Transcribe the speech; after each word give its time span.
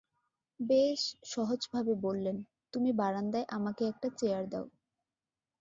বেশ 0.59 1.01
সহজভাবে 1.25 1.93
বললেন, 2.03 2.37
তুমি 2.73 2.89
বারান্দায় 2.93 3.47
আমাকে 3.49 3.83
একটা 3.87 4.07
চেয়ার 4.19 4.43
দাও। 4.49 4.65